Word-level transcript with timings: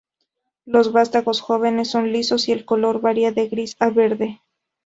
Los 0.65 0.91
vástagos 0.91 1.41
jóvenes 1.41 1.91
son 1.91 2.11
lisos 2.11 2.47
y 2.49 2.53
el 2.53 2.65
color 2.65 3.01
varía 3.01 3.31
de 3.31 3.47
gris 3.49 3.75
a 3.77 3.91
verde. 3.91 4.41